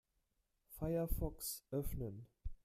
[0.79, 2.25] Firefox öffnen.